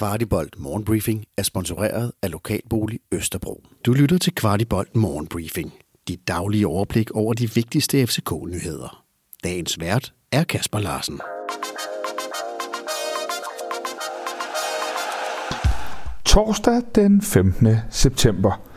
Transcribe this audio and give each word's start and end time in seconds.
Kvartibolt 0.00 0.58
Morgenbriefing 0.58 1.24
er 1.38 1.42
sponsoreret 1.42 2.12
af 2.22 2.30
Lokalbolig 2.30 3.00
Østerbro. 3.12 3.62
Du 3.86 3.92
lytter 3.92 4.18
til 4.18 4.34
Kvartibolt 4.34 4.96
Morgenbriefing. 4.96 5.72
Dit 6.08 6.28
daglige 6.28 6.66
overblik 6.66 7.10
over 7.10 7.34
de 7.34 7.54
vigtigste 7.54 8.06
FCK-nyheder. 8.06 9.04
Dagens 9.44 9.80
vært 9.80 10.12
er 10.32 10.44
Kasper 10.44 10.78
Larsen. 10.78 11.20
Torsdag 16.24 16.82
den 16.94 17.22
15. 17.22 17.68
september. 17.90 18.69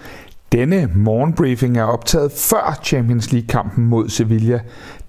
Denne 0.54 0.90
morgenbriefing 0.96 1.78
er 1.78 1.84
optaget 1.84 2.32
før 2.32 2.80
Champions 2.84 3.32
League-kampen 3.32 3.86
mod 3.86 4.10
Sevilla. 4.10 4.60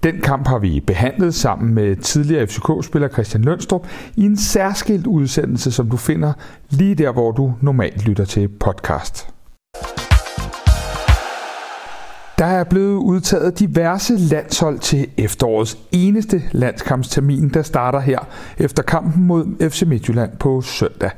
Den 0.03 0.21
kamp 0.21 0.47
har 0.47 0.59
vi 0.59 0.79
behandlet 0.87 1.35
sammen 1.35 1.73
med 1.73 1.95
tidligere 1.95 2.47
FCK-spiller 2.47 3.07
Christian 3.07 3.43
Lønstrup 3.43 3.87
i 4.15 4.25
en 4.25 4.37
særskilt 4.37 5.07
udsendelse, 5.07 5.71
som 5.71 5.89
du 5.89 5.97
finder 5.97 6.33
lige 6.69 6.95
der, 6.95 7.11
hvor 7.11 7.31
du 7.31 7.53
normalt 7.61 8.05
lytter 8.05 8.25
til 8.25 8.47
podcast. 8.47 9.29
Der 12.37 12.45
er 12.45 12.63
blevet 12.63 12.97
udtaget 12.97 13.59
diverse 13.59 14.17
landshold 14.17 14.79
til 14.79 15.07
efterårets 15.17 15.77
eneste 15.91 16.41
landskampstermin, 16.51 17.49
der 17.49 17.61
starter 17.61 17.99
her 17.99 18.19
efter 18.57 18.83
kampen 18.83 19.23
mod 19.23 19.69
FC 19.69 19.83
Midtjylland 19.87 20.37
på 20.37 20.61
søndag. 20.61 21.11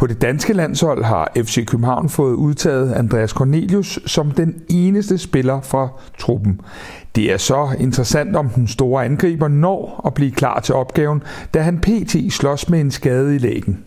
På 0.00 0.06
det 0.06 0.22
danske 0.22 0.52
landshold 0.52 1.04
har 1.04 1.32
FC 1.36 1.66
København 1.66 2.08
fået 2.08 2.34
udtaget 2.34 2.92
Andreas 2.92 3.30
Cornelius 3.30 3.98
som 4.06 4.30
den 4.30 4.54
eneste 4.68 5.18
spiller 5.18 5.60
fra 5.60 5.88
truppen. 6.18 6.60
Det 7.16 7.32
er 7.32 7.36
så 7.36 7.68
interessant, 7.78 8.36
om 8.36 8.48
den 8.48 8.68
store 8.68 9.04
angriber 9.04 9.48
når 9.48 10.02
at 10.06 10.14
blive 10.14 10.30
klar 10.30 10.60
til 10.60 10.74
opgaven, 10.74 11.22
da 11.54 11.60
han 11.60 11.78
pt. 11.78 12.16
slås 12.32 12.68
med 12.68 12.80
en 12.80 12.90
skade 12.90 13.34
i 13.34 13.38
lægen. 13.38 13.84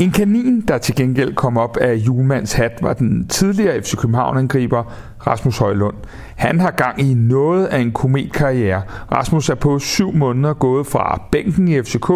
En 0.00 0.10
kanin, 0.10 0.60
der 0.60 0.78
til 0.78 0.94
gengæld 0.94 1.34
kom 1.34 1.56
op 1.56 1.76
af 1.76 1.94
julemands 1.94 2.52
hat, 2.52 2.72
var 2.82 2.92
den 2.92 3.28
tidligere 3.28 3.82
FC 3.82 3.96
København-angriber 3.96 4.82
Rasmus 5.26 5.58
Højlund. 5.58 5.94
Han 6.36 6.60
har 6.60 6.70
gang 6.70 7.00
i 7.00 7.14
noget 7.14 7.66
af 7.66 7.78
en 7.78 7.92
kometkarriere. 7.92 8.82
Rasmus 9.12 9.48
er 9.48 9.54
på 9.54 9.78
syv 9.78 10.12
måneder 10.12 10.54
gået 10.54 10.86
fra 10.86 11.22
bænken 11.32 11.68
i 11.68 11.82
FCK 11.82 12.10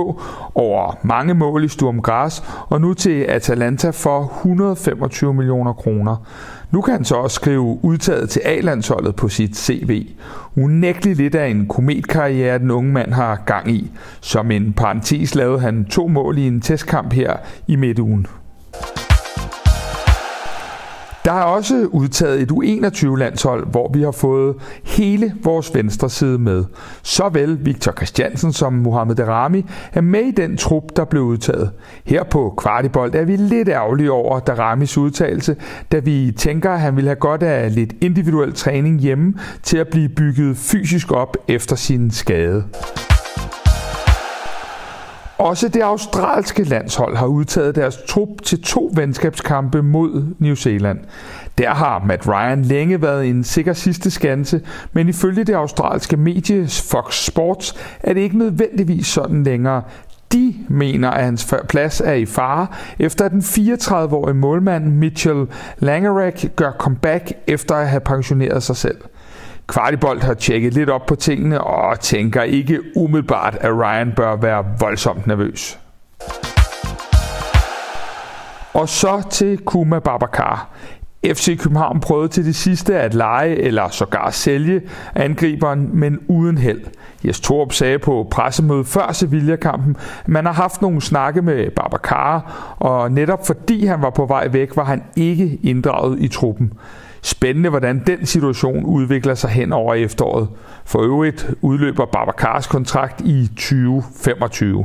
over 0.55 0.99
mange 1.07 1.35
mål 1.35 1.65
i 1.65 1.69
Sturm 1.69 2.03
Græs 2.03 2.43
og 2.69 2.81
nu 2.81 2.95
til 2.95 3.23
Atalanta 3.23 3.91
for 3.91 4.33
125 4.37 5.35
millioner 5.35 5.73
kroner. 5.73 6.17
Nu 6.71 6.81
kan 6.81 6.95
han 6.95 7.05
så 7.05 7.15
også 7.15 7.35
skrive 7.35 7.79
udtaget 7.85 8.31
til 8.31 8.43
A-landsholdet 8.45 9.17
på 9.17 9.29
sit 9.29 9.57
CV. 9.57 10.07
Unægteligt 10.57 11.19
lidt 11.19 11.35
af 11.35 11.47
en 11.47 11.67
kometkarriere, 11.67 12.59
den 12.59 12.71
unge 12.71 12.93
mand 12.93 13.13
har 13.13 13.43
gang 13.47 13.71
i. 13.71 13.91
Som 14.21 14.51
en 14.51 14.73
parentes 14.73 15.35
lavede 15.35 15.61
han 15.61 15.85
to 15.85 16.09
mål 16.09 16.39
i 16.39 16.47
en 16.47 16.61
testkamp 16.61 17.13
her 17.13 17.37
i 17.67 17.77
midtugen. 17.77 18.27
Der 21.25 21.33
er 21.33 21.43
også 21.43 21.89
udtaget 21.93 22.43
et 22.43 22.53
U21-landshold, 22.53 23.67
hvor 23.67 23.91
vi 23.95 24.03
har 24.03 24.11
fået 24.11 24.55
hele 24.85 25.35
vores 25.43 25.75
venstre 25.75 26.11
side 26.11 26.39
med. 26.39 26.65
Såvel 27.03 27.67
Victor 27.67 27.93
Christiansen 27.93 28.53
som 28.53 28.73
Mohamed 28.73 29.15
Darami 29.15 29.65
er 29.93 30.01
med 30.01 30.21
i 30.21 30.31
den 30.31 30.57
trup, 30.57 30.83
der 30.97 31.05
blev 31.05 31.23
udtaget. 31.23 31.71
Her 32.05 32.25
på 32.25 32.55
Kvartibold 32.57 33.15
er 33.15 33.25
vi 33.25 33.37
lidt 33.37 33.69
ærgerlige 33.69 34.13
over 34.13 34.41
Daramis 34.41 34.99
udtalelse, 34.99 35.57
da 35.93 35.99
vi 35.99 36.33
tænker, 36.37 36.71
at 36.71 36.81
han 36.81 36.97
vil 36.97 37.05
have 37.05 37.17
godt 37.17 37.43
af 37.43 37.75
lidt 37.75 37.93
individuel 38.01 38.53
træning 38.53 39.01
hjemme 39.01 39.35
til 39.63 39.77
at 39.77 39.89
blive 39.89 40.09
bygget 40.09 40.57
fysisk 40.57 41.13
op 41.13 41.37
efter 41.49 41.77
sin 41.77 42.11
skade. 42.11 42.65
Også 45.39 45.69
det 45.69 45.81
australske 45.83 46.65
landshold 46.65 47.17
har 47.17 47.27
udtaget 47.27 47.75
deres 47.75 47.99
trup 48.09 48.29
til 48.43 48.63
to 48.63 48.91
venskabskampe 48.95 49.83
mod 49.83 50.35
New 50.39 50.55
Zealand. 50.55 50.99
Der 51.59 51.71
har 51.71 52.05
Matt 52.07 52.29
Ryan 52.29 52.63
længe 52.63 53.03
været 53.03 53.27
en 53.27 53.45
sikker 53.45 53.73
sidste 53.73 54.11
skanse, 54.11 54.61
men 54.93 55.09
ifølge 55.09 55.45
det 55.45 55.55
australske 55.55 56.17
medie 56.17 56.69
Fox 56.69 57.15
Sports 57.25 57.77
er 58.03 58.15
det 58.15 58.21
ikke 58.21 58.39
nødvendigvis 58.39 59.07
sådan 59.07 59.45
længere. 59.45 59.83
De 60.33 60.55
mener, 60.69 61.11
at 61.11 61.25
hans 61.25 61.55
plads 61.69 62.01
er 62.01 62.13
i 62.13 62.27
fare, 62.27 62.67
efter 62.99 63.25
at 63.25 63.31
den 63.31 63.41
34-årige 63.41 64.35
målmand 64.35 64.85
Mitchell 64.85 65.47
Langerak 65.79 66.45
gør 66.57 66.73
comeback 66.73 67.33
efter 67.47 67.75
at 67.75 67.89
have 67.89 68.01
pensioneret 68.01 68.63
sig 68.63 68.77
selv. 68.77 68.97
Kvartibolt 69.67 70.23
har 70.23 70.35
tjekket 70.35 70.75
lidt 70.75 70.91
op 70.91 71.07
på 71.07 71.15
tingene 71.15 71.65
og 71.65 72.01
tænker 72.01 72.43
ikke 72.43 72.81
umiddelbart, 72.97 73.55
at 73.61 73.71
Ryan 73.71 74.13
bør 74.13 74.37
være 74.37 74.65
voldsomt 74.81 75.27
nervøs. 75.27 75.79
Og 78.75 78.89
så 78.89 79.23
til 79.31 79.59
Kuma 79.59 79.99
Babacar. 79.99 80.69
FC 81.25 81.59
København 81.59 82.01
prøvede 82.01 82.29
til 82.29 82.45
det 82.45 82.57
sidste 82.57 82.99
at 82.99 83.15
lege 83.15 83.57
eller 83.57 83.89
sågar 83.89 84.31
sælge 84.31 84.83
angriberen, 85.15 85.91
men 85.93 86.19
uden 86.29 86.59
held. 86.59 86.81
Jes 87.25 87.41
Torup 87.41 87.73
sagde 87.73 87.99
på 87.99 88.29
pressemødet 88.31 88.87
før 88.87 89.13
Sevilla-kampen, 89.13 89.97
at 90.23 90.29
man 90.29 90.47
har 90.47 90.53
haft 90.53 90.83
nogle 90.83 91.01
snakke 91.01 91.43
med 91.43 91.71
Babacar, 91.71 92.75
og 92.79 93.13
netop 93.13 93.47
fordi 93.47 93.87
han 93.87 94.03
var 94.03 94.11
på 94.11 94.27
vej 94.27 94.49
væk, 94.49 94.77
var 94.77 94.85
han 94.85 95.03
ikke 95.17 95.59
inddraget 95.63 96.21
i 96.21 96.29
truppen. 96.29 96.73
Spændende, 97.23 97.71
hvordan 97.71 98.03
den 98.07 98.27
situation 98.27 98.85
udvikler 98.85 99.35
sig 99.35 99.51
hen 99.51 99.73
over 99.73 99.95
efteråret. 99.95 100.49
For 100.85 100.99
øvrigt 101.03 101.51
udløber 101.61 102.07
Babacars 102.07 102.67
kontrakt 102.67 103.21
i 103.21 103.47
2025. 103.47 104.85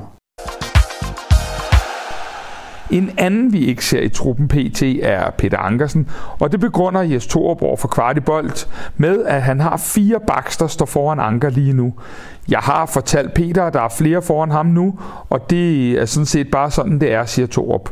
En 2.91 3.11
anden, 3.17 3.53
vi 3.53 3.65
ikke 3.65 3.85
ser 3.85 4.01
i 4.01 4.09
truppen 4.09 4.47
PT, 4.47 4.83
er 5.01 5.29
Peter 5.37 5.57
Ankersen, 5.57 6.09
og 6.39 6.51
det 6.51 6.59
begrunder 6.59 7.01
Jes 7.01 7.27
Torup 7.27 7.79
for 7.79 7.87
Kvartibolt 7.87 8.67
med, 8.97 9.25
at 9.25 9.41
han 9.41 9.59
har 9.59 9.77
fire 9.77 10.19
baks, 10.27 10.57
der 10.57 10.67
står 10.67 10.85
foran 10.85 11.19
Anker 11.19 11.49
lige 11.49 11.73
nu. 11.73 11.93
Jeg 12.49 12.59
har 12.59 12.85
fortalt 12.85 13.33
Peter, 13.33 13.63
at 13.63 13.73
der 13.73 13.81
er 13.81 13.89
flere 13.89 14.21
foran 14.21 14.51
ham 14.51 14.65
nu, 14.65 14.99
og 15.29 15.49
det 15.49 15.91
er 15.91 16.05
sådan 16.05 16.25
set 16.25 16.51
bare 16.51 16.71
sådan, 16.71 16.99
det 16.99 17.13
er, 17.13 17.25
siger 17.25 17.47
Torup. 17.47 17.89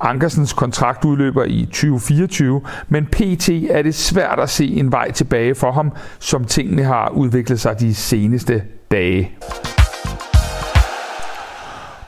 Ankersens 0.00 0.52
kontrakt 0.52 1.04
udløber 1.04 1.44
i 1.44 1.64
2024, 1.64 2.60
men 2.88 3.06
PT 3.06 3.48
er 3.48 3.82
det 3.82 3.94
svært 3.94 4.38
at 4.38 4.50
se 4.50 4.66
en 4.66 4.92
vej 4.92 5.10
tilbage 5.10 5.54
for 5.54 5.72
ham, 5.72 5.92
som 6.18 6.44
tingene 6.44 6.82
har 6.82 7.08
udviklet 7.08 7.60
sig 7.60 7.80
de 7.80 7.94
seneste 7.94 8.62
dage. 8.90 9.30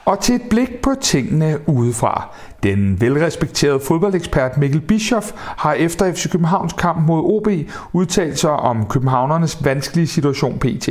Og 0.04 0.20
til 0.20 0.34
et 0.34 0.42
blik 0.50 0.82
på 0.82 0.94
tingene 1.00 1.58
udefra. 1.66 2.28
Den 2.62 3.00
velrespekterede 3.00 3.80
fodboldekspert 3.80 4.58
Mikkel 4.58 4.80
Bischoff 4.80 5.32
har 5.36 5.72
efter 5.72 6.12
FC 6.12 6.30
Københavns 6.30 6.72
kamp 6.72 7.06
mod 7.06 7.20
OB 7.20 7.48
udtalt 7.92 8.38
sig 8.38 8.50
om 8.50 8.86
københavnernes 8.86 9.64
vanskelige 9.64 10.06
situation 10.06 10.58
pt. 10.58 10.88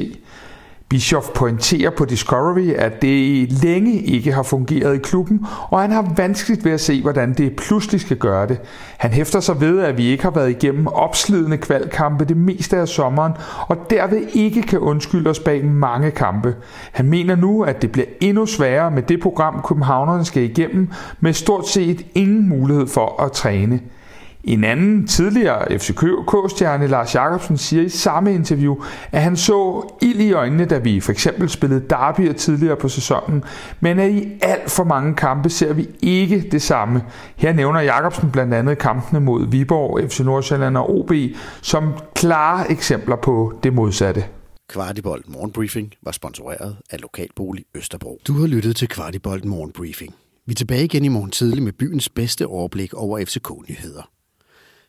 Bischoff 0.94 1.28
pointerer 1.36 1.90
på 1.90 2.06
Discovery, 2.06 2.74
at 2.74 3.02
det 3.02 3.52
længe 3.64 4.02
ikke 4.02 4.32
har 4.32 4.44
fungeret 4.44 4.96
i 4.96 4.98
klubben, 4.98 5.46
og 5.70 5.82
han 5.82 5.92
har 5.92 6.14
vanskeligt 6.18 6.66
ved 6.66 6.72
at 6.72 6.82
se, 6.82 7.02
hvordan 7.02 7.34
det 7.34 7.56
pludselig 7.56 8.02
skal 8.02 8.18
gøre 8.18 8.48
det. 8.48 8.62
Han 8.98 9.12
hæfter 9.12 9.40
sig 9.40 9.62
ved, 9.62 9.80
at 9.80 9.98
vi 9.98 10.06
ikke 10.06 10.24
har 10.24 10.32
været 10.32 10.50
igennem 10.50 10.88
opslidende 10.88 11.58
kvalkampe 11.58 12.26
det 12.26 12.38
meste 12.38 12.78
af 12.78 12.88
sommeren, 12.88 13.34
og 13.68 13.78
derved 13.90 14.22
ikke 14.34 14.62
kan 14.62 14.80
undskylde 14.80 15.30
os 15.30 15.40
bag 15.40 15.66
mange 15.66 16.12
kampe. 16.12 16.56
Han 16.92 17.06
mener 17.06 17.36
nu, 17.36 17.64
at 17.64 17.82
det 17.82 17.92
bliver 17.92 18.08
endnu 18.22 18.46
sværere 18.46 18.92
med 18.92 19.02
det 19.02 19.20
program, 19.22 19.62
Københavnerne 19.68 20.26
skal 20.26 20.44
igennem, 20.44 20.90
med 21.20 21.34
stort 21.34 21.68
set 21.68 22.06
ingen 22.16 22.50
mulighed 22.50 22.88
for 22.88 23.24
at 23.24 23.32
træne. 23.32 23.80
En 24.44 24.64
anden 24.64 25.08
tidligere 25.08 25.80
FCK-stjerne, 25.80 26.88
Lars 26.88 27.16
Jakobsen, 27.16 27.58
siger 27.58 27.84
i 27.84 27.90
samme 27.90 28.34
interview, 28.34 28.76
at 29.12 29.22
han 29.22 29.38
så 29.38 29.90
ild 30.02 30.20
i 30.20 30.32
øjnene, 30.32 30.66
da 30.66 30.78
vi 30.78 31.00
for 31.00 31.12
eksempel 31.12 31.50
spillede 31.50 31.84
Derby 31.90 32.34
tidligere 32.34 32.76
på 32.76 32.88
sæsonen, 32.88 33.44
men 33.80 34.00
at 34.00 34.12
i 34.12 34.32
alt 34.42 34.72
for 34.72 34.84
mange 34.84 35.16
kampe 35.16 35.50
ser 35.50 35.74
vi 35.74 35.90
ikke 36.02 36.48
det 36.52 36.62
samme. 36.62 37.04
Her 37.36 37.54
nævner 37.54 37.80
Jakobsen 37.80 38.32
blandt 38.32 38.54
andet 38.54 38.78
kampene 38.78 39.20
mod 39.20 39.48
Viborg, 39.48 40.12
FC 40.12 40.20
Nordsjælland 40.20 40.78
og 40.78 41.00
OB 41.00 41.12
som 41.62 41.94
klare 42.16 42.72
eksempler 42.72 43.16
på 43.16 43.54
det 43.64 43.74
modsatte. 43.74 44.26
Kvartibolt 44.70 45.30
Morgenbriefing 45.30 45.94
var 46.02 46.12
sponsoreret 46.12 46.78
af 46.90 47.02
Lokalbolig 47.02 47.66
Østerbro. 47.76 48.20
Du 48.28 48.34
har 48.34 48.48
lyttet 48.48 48.76
til 48.76 48.88
Kvartibolt 48.88 49.46
Morgenbriefing. 49.46 50.16
Vi 50.46 50.52
er 50.52 50.56
tilbage 50.56 50.84
igen 50.84 51.06
i 51.06 51.08
morgen 51.08 51.32
tidlig 51.32 51.64
med 51.64 51.74
byens 51.74 52.10
bedste 52.10 52.48
overblik 52.48 52.94
over 52.94 53.26
FCK-nyheder. 53.26 54.10